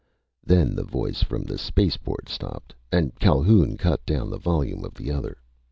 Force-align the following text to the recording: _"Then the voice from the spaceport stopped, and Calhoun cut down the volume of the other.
_"Then 0.43 0.75
the 0.75 0.83
voice 0.83 1.21
from 1.21 1.43
the 1.43 1.59
spaceport 1.59 2.27
stopped, 2.27 2.73
and 2.91 3.13
Calhoun 3.19 3.77
cut 3.77 4.03
down 4.03 4.31
the 4.31 4.39
volume 4.39 4.83
of 4.83 4.95
the 4.95 5.11
other. 5.11 5.37